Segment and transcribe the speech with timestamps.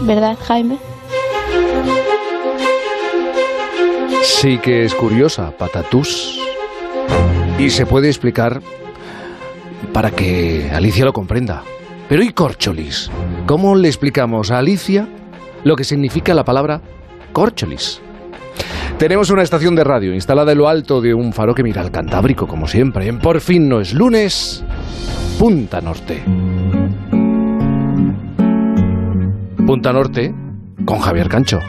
[0.00, 0.76] ¿verdad, Jaime?
[4.22, 6.38] Sí que es curiosa, patatús.
[7.58, 8.60] Y se puede explicar
[9.92, 11.62] para que Alicia lo comprenda.
[12.08, 13.10] Pero ¿y corcholis?
[13.46, 15.08] ¿Cómo le explicamos a Alicia
[15.62, 16.80] lo que significa la palabra
[17.32, 18.00] corcholis?
[18.98, 21.90] Tenemos una estación de radio instalada en lo alto de un faro que mira al
[21.90, 23.06] Cantábrico, como siempre.
[23.06, 24.64] En Por fin no es lunes,
[25.38, 26.22] Punta Norte.
[29.66, 30.34] Punta Norte
[30.84, 31.60] con Javier Cancho.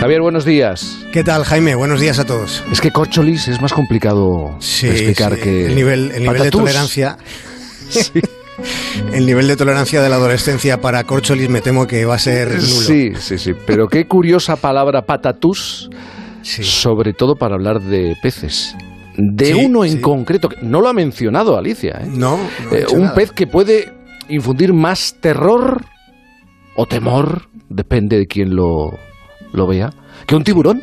[0.00, 1.04] Javier, buenos días.
[1.12, 1.74] ¿Qué tal, Jaime?
[1.74, 2.62] Buenos días a todos.
[2.70, 6.50] Es que corcholis es más complicado Sí, explicar sí, que el nivel, el nivel de
[6.50, 7.16] tolerancia.
[9.12, 12.48] El nivel de tolerancia de la adolescencia para corcholis me temo que va a ser
[12.52, 12.62] nulo.
[12.64, 13.52] Sí, sí, sí.
[13.66, 15.90] Pero qué curiosa palabra patatús,
[16.40, 16.64] Sí.
[16.64, 18.74] sobre todo para hablar de peces.
[19.18, 20.00] De Sí, uno en sí.
[20.00, 22.00] concreto, que no lo ha mencionado Alicia.
[22.02, 22.06] ¿eh?
[22.08, 22.38] No,
[22.72, 23.14] Eh, un nada.
[23.14, 23.92] pez que puede
[24.30, 25.84] infundir más terror
[26.76, 28.98] o temor, depende de quién lo,
[29.52, 29.92] lo vea,
[30.26, 30.82] que un tiburón.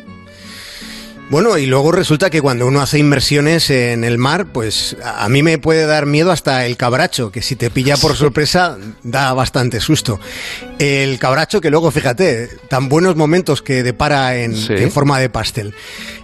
[1.30, 5.28] Bueno, y luego resulta que cuando uno hace inmersiones en el mar, pues a a
[5.30, 9.32] mí me puede dar miedo hasta el cabracho, que si te pilla por sorpresa da
[9.32, 10.20] bastante susto.
[10.80, 14.72] El cabracho que luego, fíjate, tan buenos momentos que depara en, Sí.
[14.76, 15.72] en forma de pastel.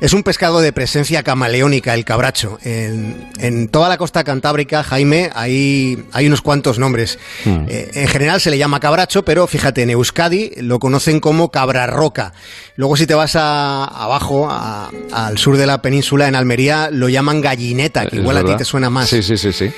[0.00, 2.58] Es un pescado de presencia camaleónica, el cabracho.
[2.64, 7.18] En, en toda la costa cantábrica, Jaime, hay, hay unos cuantos nombres.
[7.44, 7.66] Hmm.
[7.68, 12.32] Eh, en general se le llama cabracho, pero fíjate, en Euskadi lo conocen como cabrarroca.
[12.74, 17.08] Luego si te vas a- abajo, a- al sur de la península, en Almería, lo
[17.08, 18.58] llaman gallineta, que igual a ti verdad.
[18.58, 19.08] te suena más.
[19.08, 19.70] Sí, sí, sí, sí.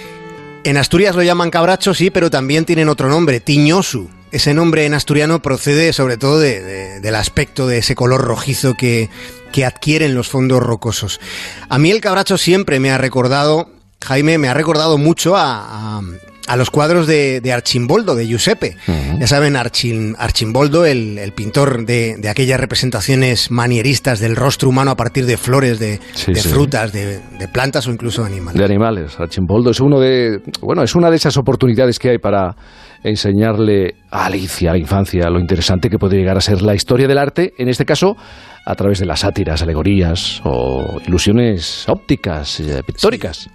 [0.65, 4.09] En Asturias lo llaman cabracho, sí, pero también tienen otro nombre, tiñosu.
[4.33, 8.75] Ese nombre en asturiano procede sobre todo de- de- del aspecto de ese color rojizo
[8.75, 9.09] que,
[9.53, 11.21] que adquieren los fondos rocosos.
[11.69, 13.69] A mí el cabracho siempre me ha recordado,
[14.05, 16.03] Jaime, me ha recordado mucho a, a-
[16.49, 18.77] a los cuadros de, de Archimboldo, de Giuseppe.
[19.21, 24.91] Ya saben, Archim- Archimboldo, el, el pintor de, de aquellas representaciones manieristas del rostro humano
[24.91, 26.49] a partir de flores, de, Sí, de sí.
[26.49, 28.59] frutas, de, de plantas o incluso animales.
[28.59, 29.13] De animales.
[29.21, 32.57] Archimboldo es uno de, bueno, es una de esas oportunidades que hay para
[33.05, 37.09] enseñarle a Alicia, a la infancia, lo interesante que puede llegar a ser la historia
[37.09, 38.17] del arte, en este caso
[38.65, 43.49] a través de las sátiras, alegorías o ilusiones ópticas, eh, pictóricas.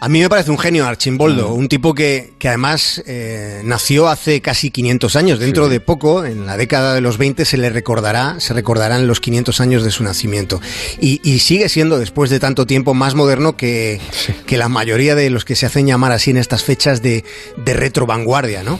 [0.00, 4.40] A mí me parece un genio Archimboldo, un tipo que, que además eh, nació hace
[4.40, 5.38] casi 500 años.
[5.40, 5.70] Dentro Sí.
[5.72, 9.60] de poco, en la década de los 20, se le recordará, se recordarán los 500
[9.60, 10.60] años de su nacimiento.
[11.00, 14.00] Y, y sigue siendo, después de tanto tiempo, más moderno que,
[14.46, 17.24] que la mayoría de los que se hacen llamar así en estas fechas de,
[17.56, 18.78] de retro vanguardia, ¿no?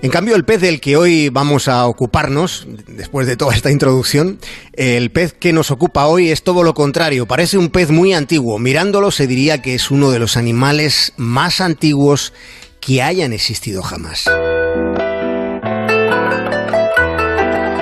[0.00, 4.38] En cambio, el pez del que hoy vamos a ocuparnos, después de toda esta introducción,
[4.74, 7.26] el pez que nos ocupa hoy es todo lo contrario.
[7.26, 8.60] Parece un pez muy antiguo.
[8.60, 12.32] Mirándolo se diría que es uno de los animales más antiguos
[12.80, 14.28] que hayan existido jamás.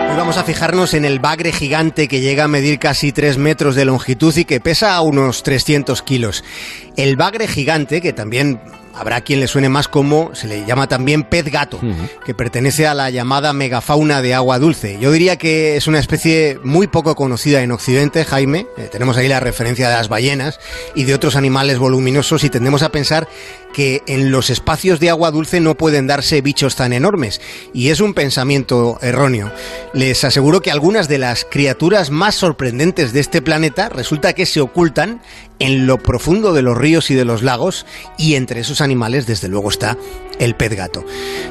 [0.08, 3.74] Hoy vamos a fijarnos en el bagre gigante que llega a medir casi 3 metros
[3.74, 6.44] de longitud y que pesa unos 300 kilos.
[6.96, 8.58] El bagre gigante, que también
[8.96, 11.78] habrá quien le suene más como, se le llama también pez gato,
[12.24, 14.98] que pertenece a la llamada megafauna de agua dulce.
[15.00, 18.66] Yo diría que es una especie muy poco conocida en Occidente, Jaime.
[18.76, 20.58] Eh, tenemos ahí la referencia de las ballenas
[20.94, 23.28] y de otros animales voluminosos y tendemos a pensar
[23.76, 27.42] que en los espacios de agua dulce no pueden darse bichos tan enormes.
[27.74, 29.52] Y es un pensamiento erróneo.
[29.92, 34.62] Les aseguro que algunas de las criaturas más sorprendentes de este planeta resulta que se
[34.62, 35.20] ocultan
[35.58, 37.86] en lo profundo de los ríos y de los lagos
[38.18, 39.98] y entre esos animales desde luego está
[40.38, 41.04] el pez gato.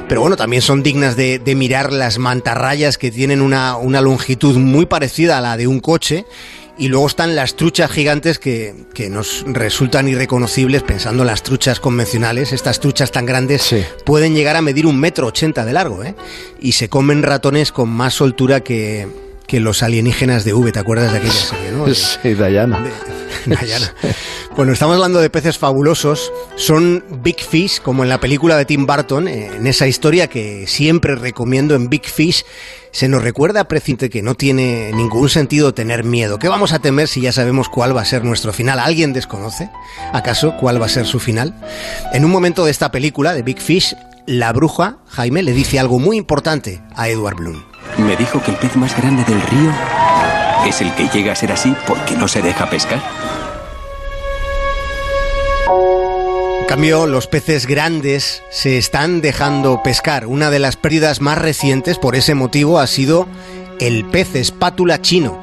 [0.08, 4.56] Pero bueno, también son dignas de, de mirar las mantarrayas que tienen una, una longitud
[4.56, 6.24] muy parecida a la de un coche
[6.78, 11.80] y luego están las truchas gigantes que, que nos resultan irreconocibles pensando en las truchas
[11.80, 12.52] convencionales.
[12.52, 13.82] Estas truchas tan grandes Sí.
[14.04, 16.14] pueden llegar a medir un metro ochenta de largo, ¿eh?
[16.60, 19.08] Y se comen ratones con más soltura que,
[19.46, 20.72] que los alienígenas de V.
[20.72, 21.84] ¿Te acuerdas de aquella serie, no?
[21.86, 22.84] De- Sí, Dayana.
[23.46, 23.92] Dayana.
[24.56, 26.32] Bueno, estamos hablando de peces fabulosos.
[26.56, 31.14] Son Big Fish, como en la película de Tim Burton, en esa historia que siempre
[31.14, 32.44] recomiendo en Big Fish.
[32.90, 36.38] Se nos recuerda precisamente que no tiene ningún sentido tener miedo.
[36.38, 38.78] ¿Qué vamos a temer si ya sabemos cuál va a ser nuestro final?
[38.80, 39.68] ¿Alguien desconoce?
[40.14, 41.54] ¿Acaso cuál va a ser su final?
[42.14, 43.94] En un momento de esta película, de Big Fish,
[44.26, 47.62] la bruja, Jaime, le dice algo muy importante a Edward Bloom.
[47.98, 49.70] Me dijo que el pez más grande del río
[50.68, 53.00] es el que llega a ser así porque no se deja pescar.
[56.60, 60.26] En cambio, los peces grandes se están dejando pescar.
[60.26, 63.26] Una de las pérdidas más recientes por ese motivo ha sido
[63.80, 65.40] el pez espátula chino.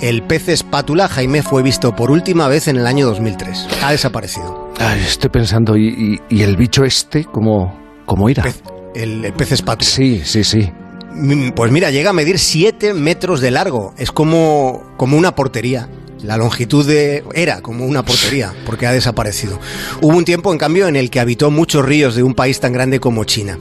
[0.00, 3.68] El pez espátula, Jaime, fue visto por última vez en el año 2003.
[3.82, 4.72] Ha desaparecido.
[4.80, 8.42] Ay, estoy pensando, ¿y, y- y el bicho este cómo, cómo irá?
[8.42, 8.60] Pez-
[8.94, 9.88] el, el pez espátula.
[9.88, 10.70] Sí, sí, sí.
[11.14, 13.94] Mm, pues mira, llega a medir 7 metros de largo.
[13.98, 15.88] Es como, como una portería.
[16.22, 19.60] La longitud de, era como una portería, porque ha desaparecido.
[20.00, 22.72] Hubo un tiempo, en cambio, en el que habitó muchos ríos de un país tan
[22.72, 23.58] grande como China.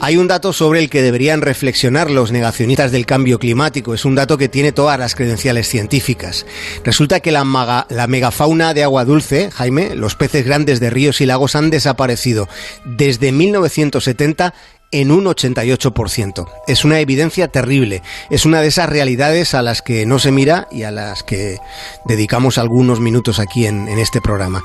[0.00, 3.94] Hay un dato sobre el que deberían reflexionar los negacionistas del cambio climático.
[3.94, 6.46] Es un dato que tiene todas las credenciales científicas.
[6.84, 11.26] Resulta que la, la megafauna de agua dulce, Jaime, los peces grandes de ríos y
[11.26, 12.48] lagos han desaparecido
[12.84, 14.52] desde 1970
[14.92, 16.46] en un 88%.
[16.66, 18.02] Es una evidencia terrible.
[18.28, 21.58] Es una de esas realidades a las que no se mira y a las que
[22.06, 24.62] dedicamos algunos minutos aquí en, este programa.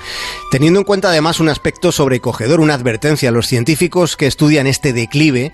[0.51, 5.51] Teniendo en cuenta además un aspecto sobrecogedor, una advertencia los científicos que estudian este declive,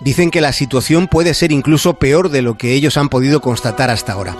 [0.00, 3.90] dicen que la situación puede ser incluso peor de lo que ellos han podido constatar
[3.90, 4.36] hasta ahora.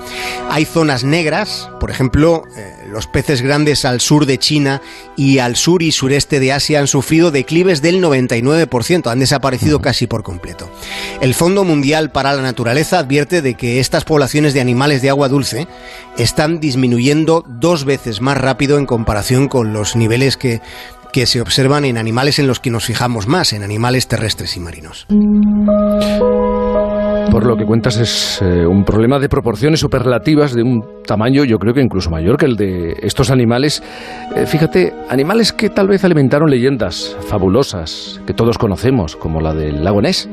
[0.50, 4.80] Hay zonas negras, por ejemplo, eh, los peces grandes al sur de China
[5.16, 10.06] y al sur y sureste de Asia han sufrido declives del 99%, han desaparecido casi
[10.06, 10.70] por completo.
[11.20, 15.28] El Fondo Mundial para la Naturaleza advierte de que estas poblaciones de animales de agua
[15.28, 15.66] dulce
[16.18, 20.60] están disminuyendo dos veces más rápido en comparación con los niveles que
[21.12, 24.60] que se observan en animales en los que nos fijamos más, en animales terrestres y
[24.60, 25.06] marinos.
[27.30, 31.58] Por lo que cuentas es eh, un problema de proporciones superlativas de un tamaño yo
[31.58, 33.82] creo que incluso mayor que el de estos animales.
[34.36, 39.84] Eh, fíjate, animales que tal vez alimentaron leyendas fabulosas que todos conocemos, como la del
[39.84, 40.28] lago Ness.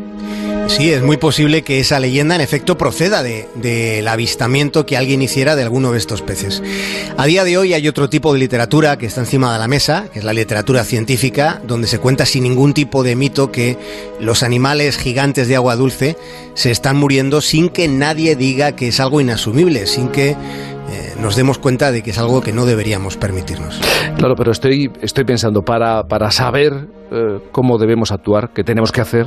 [0.68, 5.56] Sí, es muy posible que esa leyenda en efecto proceda del avistamiento que alguien hiciera
[5.56, 6.62] de alguno de estos peces.
[7.18, 10.06] A día de hoy hay otro tipo de literatura que está encima de la mesa,
[10.14, 13.78] que es la literatura científica, donde se cuenta sin ningún tipo de mito que
[14.20, 16.16] los animales gigantes de agua dulce
[16.54, 21.36] se están muriendo sin que nadie diga que es algo inasumible, sin que eh, nos
[21.36, 23.80] demos cuenta de que es algo que no deberíamos permitirnos.
[24.18, 29.02] Claro, pero estoy, estoy pensando, para, para saber eh, cómo debemos actuar, qué tenemos que
[29.02, 29.26] hacer,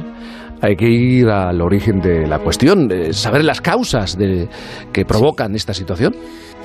[0.63, 4.49] hay que ir al origen de la cuestión, saber las causas de,
[4.93, 6.15] que provocan esta situación.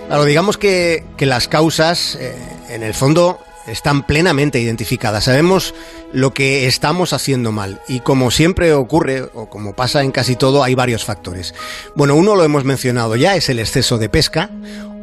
[0.08, 2.34] Claro, digamos que, las causas, eh,
[2.70, 5.26] en el fondo, están plenamente identificadas.
[5.26, 5.74] Sabemos
[6.14, 7.82] lo que estamos haciendo mal.
[7.88, 11.54] Y como siempre ocurre, o como pasa en casi todo, hay varios factores.
[11.96, 14.52] Bueno, uno lo hemos mencionado ya, es el exceso de pesca.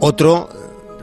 [0.01, 0.49] Otro,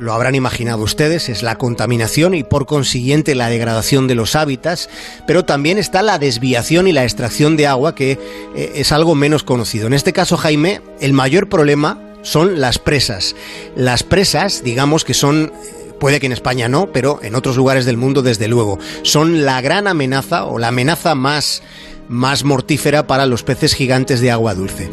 [0.02, 4.90] lo habrán imaginado ustedes, es la contaminación y por consiguiente la degradación de los hábitats,
[5.28, 8.18] pero también está la desviación y la extracción de agua, que
[8.56, 9.86] eh, es algo menos conocido.
[9.86, 13.36] En este caso, Jaime, el mayor problema son las presas.
[13.76, 15.54] Las presas, digamos que son
[16.00, 19.62] puede que en España no, pero en otros lugares del mundo desde luego, son la
[19.62, 21.62] gran amenaza o la amenaza más
[22.12, 24.90] más mortífera para los peces gigantes de agua dulce.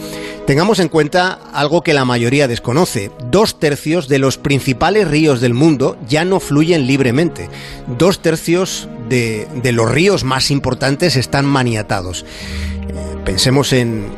[0.49, 3.11] Tengamos en cuenta algo que la mayoría desconoce.
[3.31, 7.51] Dos tercios de los principales ríos del mundo ya no fluyen libremente.
[7.99, 12.25] Dos tercios de, los ríos más importantes están maniatados.
[12.25, 14.09] Eh, pensemos en,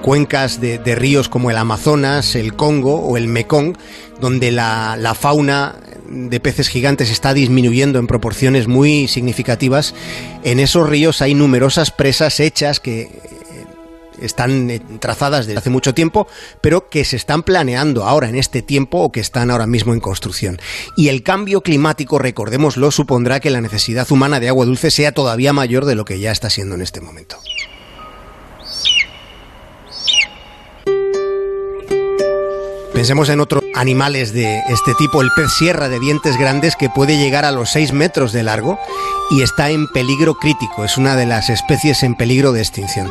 [0.00, 3.76] cuencas de, ríos como el Amazonas, el Congo o el Mekong,
[4.22, 5.74] donde la, la fauna
[6.08, 9.94] de peces gigantes está disminuyendo en proporciones muy significativas.
[10.44, 13.43] En esos ríos hay numerosas presas hechas que
[14.20, 16.26] están eh, trazadas desde hace mucho tiempo,
[16.60, 20.00] pero que se están planeando ahora en este tiempo o que están ahora mismo en
[20.00, 20.58] construcción.
[20.96, 25.52] Y el cambio climático, recordémoslo, supondrá que la necesidad humana de agua dulce sea todavía
[25.52, 27.38] mayor de lo que ya está siendo en este momento.
[32.94, 37.18] Pensemos en otros animales de este tipo, el pez sierra de dientes grandes que puede
[37.18, 38.78] llegar a los 6 metros de largo
[39.32, 43.10] y está en peligro crítico, es una de las especies en peligro de extinción.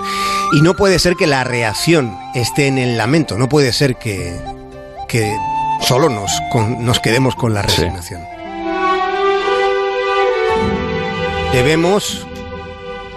[0.54, 4.40] Y no puede ser que la reacción esté en el lamento, no puede ser que,
[5.10, 5.36] que
[5.82, 6.32] solo nos,
[6.80, 8.22] nos quedemos con la resignación.
[11.52, 12.25] Debemos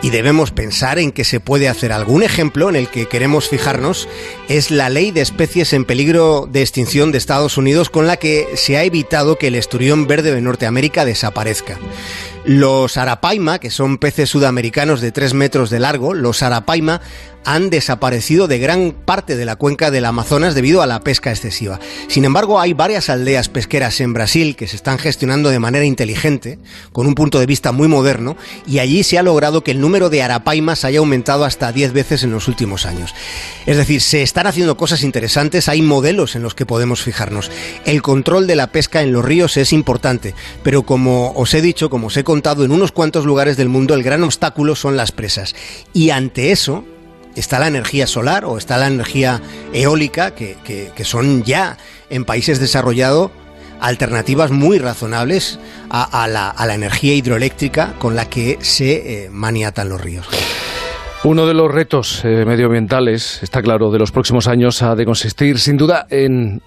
[0.02, 4.08] y debemos pensar en que se puede hacer algún ejemplo en el que queremos fijarnos
[4.48, 8.48] es la ley de especies en peligro de extinción de Estados Unidos con la que
[8.54, 11.78] se ha evitado que el esturión verde de Norteamérica desaparezca.
[12.46, 17.00] Los arapaima, que son peces sudamericanos de 3 metros de largo, los arapaima
[17.46, 21.78] han desaparecido de gran parte de la cuenca del Amazonas debido a la pesca excesiva.
[22.08, 26.58] Sin embargo, hay varias aldeas pesqueras en Brasil que se están gestionando de manera inteligente,
[26.92, 28.36] con un punto de vista muy moderno,
[28.66, 32.24] y allí se ha logrado que el número de arapaimas haya aumentado hasta 10 veces
[32.24, 33.14] en los últimos años.
[33.64, 37.52] Es decir, se están haciendo cosas interesantes, hay modelos en los que podemos fijarnos.
[37.84, 40.34] El control de la pesca en los ríos es importante,
[40.64, 44.02] pero como os he dicho, como os he en unos cuantos lugares del mundo el
[44.02, 45.54] gran obstáculo son las presas.
[45.92, 46.84] Y ante eso,
[47.34, 49.40] está la energía solar o está la energía
[49.72, 50.56] eólica, que,
[51.04, 51.76] son ya
[52.10, 53.30] en países desarrollados
[53.80, 55.58] alternativas muy razonables
[55.90, 60.26] a, la, energía hidroeléctrica con la que se eh, maniatan los ríos.
[61.24, 65.58] Uno de los retos eh, medioambientales, está claro, de los próximos años ha de consistir
[65.58, 66.62] sin duda en,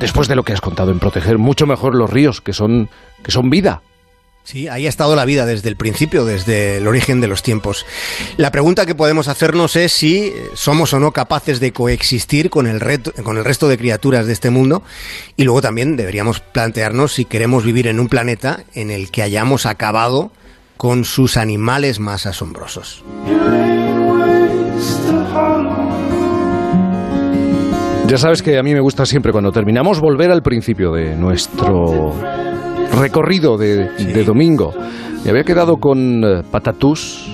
[0.00, 2.88] después de lo que has contado, en proteger mucho mejor los ríos, que son,
[3.22, 3.82] que son vida.
[4.50, 7.84] Sí, ahí ha estado la vida desde el principio, desde el origen de los tiempos.
[8.38, 12.80] La pregunta que podemos hacernos es si somos o no capaces de coexistir con el,
[13.24, 14.82] con el resto de criaturas de este mundo
[15.36, 19.66] y luego también deberíamos plantearnos si queremos vivir en un planeta en el que hayamos
[19.66, 20.30] acabado
[20.78, 23.04] con sus animales más asombrosos.
[28.06, 32.47] Ya sabes que a mí me gusta siempre cuando terminamos volver al principio de nuestro
[32.98, 34.72] recorrido de, de domingo.
[35.24, 37.28] Me había quedado con eh, patatús,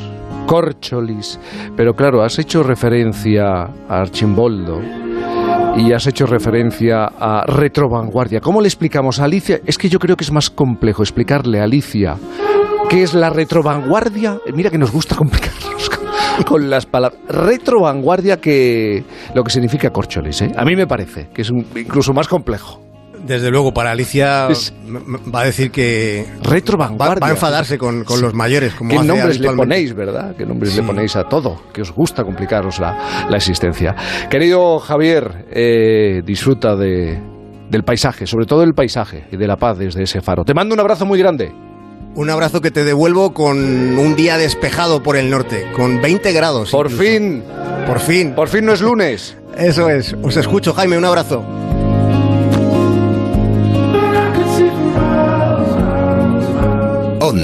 [0.47, 1.39] corcholis,
[1.77, 3.45] pero claro, has hecho referencia
[3.89, 4.81] a Archimboldo
[5.77, 8.41] y has hecho referencia a retrovanguardia.
[8.41, 9.61] ¿Cómo le explicamos a Alicia?
[9.67, 12.17] Es que yo creo que es más complejo explicarle a Alicia
[12.89, 14.39] qué es la retrovanguardia.
[14.55, 17.21] Mira que nos gusta complicarnos con, con las palabras.
[17.29, 19.03] Retrovanguardia que
[19.35, 20.43] lo que significa corcholis.
[20.43, 20.53] ¿eh?
[20.57, 22.84] A mí me parece que es un- incluso más complejo.
[23.27, 24.73] Desde luego, para Alicia Es-
[25.35, 27.21] va a decir que va, Retrovanguardia.
[27.21, 28.75] va a enfadarse con, con los mayores.
[28.75, 30.35] Como ¿Qué nombres le ponéis, verdad?
[30.37, 31.61] ¿Qué nombres le ponéis a todo?
[31.73, 33.95] Que os gusta complicaros la, la existencia.
[34.31, 37.19] Querido Javier, eh, disfruta de,
[37.71, 40.45] del paisaje, sobre todo del paisaje y de la paz desde ese faro.
[40.45, 41.53] Te mando un abrazo muy grande.
[42.17, 43.59] Un abrazo que te devuelvo con
[43.99, 46.71] un día despejado por el norte, con 20 grados.
[46.71, 47.03] Por incluso.
[47.11, 47.43] fin,
[47.89, 48.35] Por fin.
[48.35, 49.37] por fin no es lunes.
[49.57, 50.15] Eso es.
[50.23, 50.97] Os escucho, Jaime.
[50.97, 51.45] Un abrazo.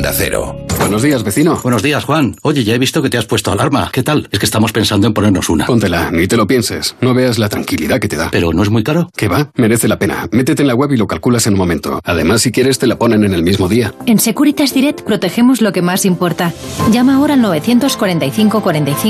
[0.01, 0.57] Onda Cero.
[0.79, 1.61] Buenos días, vecino.
[1.63, 2.35] Buenos días, Juan.
[2.41, 3.91] Oye, ya he visto que te has puesto alarma.
[3.93, 4.31] ¿Qué tal?
[4.33, 5.67] Es que estamos pensando en ponernos una.
[5.67, 6.97] Póntela, ni te lo pienses.
[7.03, 8.31] No veas la tranquilidad que te da.
[8.33, 9.11] Pero no es muy caro.
[9.15, 9.51] ¿Qué va?
[9.57, 10.27] Merece la pena.
[10.33, 12.01] Métete en la web y lo calculas en un momento.
[12.03, 13.93] Además, si quieres, te la ponen en el mismo día.
[14.07, 16.55] En Securitas Direct protegemos lo que más importa.
[16.91, 18.97] Llama ahora al 945 45